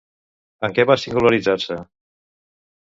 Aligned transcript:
En 0.69 0.73
què 0.79 0.87
va 0.93 0.97
singularitzar-se? 1.03 1.81